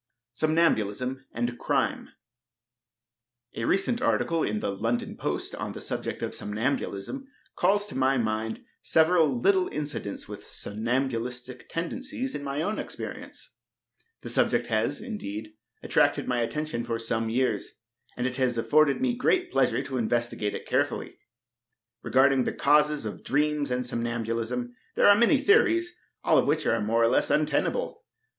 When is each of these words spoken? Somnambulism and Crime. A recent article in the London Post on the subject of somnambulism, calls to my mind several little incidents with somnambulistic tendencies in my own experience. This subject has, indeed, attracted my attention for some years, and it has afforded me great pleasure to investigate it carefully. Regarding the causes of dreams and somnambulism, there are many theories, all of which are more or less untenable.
Somnambulism 0.33 1.27
and 1.31 1.59
Crime. 1.59 2.09
A 3.55 3.65
recent 3.65 4.01
article 4.01 4.41
in 4.41 4.57
the 4.57 4.71
London 4.75 5.15
Post 5.15 5.53
on 5.53 5.73
the 5.73 5.79
subject 5.79 6.23
of 6.23 6.33
somnambulism, 6.33 7.27
calls 7.55 7.85
to 7.85 7.95
my 7.95 8.17
mind 8.17 8.63
several 8.81 9.27
little 9.39 9.67
incidents 9.67 10.27
with 10.27 10.43
somnambulistic 10.43 11.69
tendencies 11.69 12.33
in 12.33 12.43
my 12.43 12.63
own 12.63 12.79
experience. 12.79 13.51
This 14.21 14.33
subject 14.33 14.65
has, 14.69 15.01
indeed, 15.01 15.53
attracted 15.83 16.27
my 16.27 16.41
attention 16.41 16.83
for 16.83 16.97
some 16.97 17.29
years, 17.29 17.73
and 18.17 18.25
it 18.25 18.37
has 18.37 18.57
afforded 18.57 19.01
me 19.01 19.15
great 19.15 19.51
pleasure 19.51 19.83
to 19.83 19.99
investigate 19.99 20.55
it 20.55 20.65
carefully. 20.65 21.19
Regarding 22.01 22.43
the 22.43 22.53
causes 22.53 23.05
of 23.05 23.23
dreams 23.23 23.69
and 23.69 23.85
somnambulism, 23.85 24.75
there 24.95 25.07
are 25.07 25.13
many 25.15 25.37
theories, 25.37 25.93
all 26.23 26.39
of 26.39 26.47
which 26.47 26.65
are 26.65 26.81
more 26.81 27.03
or 27.03 27.07
less 27.07 27.29
untenable. 27.29 28.03